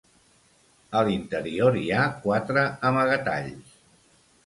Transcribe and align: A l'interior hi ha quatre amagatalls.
A 1.01 1.03
l'interior 1.09 1.79
hi 1.83 1.85
ha 1.99 2.09
quatre 2.25 2.67
amagatalls. 2.91 3.81